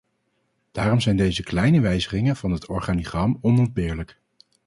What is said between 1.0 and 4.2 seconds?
deze kleine wijzigingen van het organigram onontbeerlijk.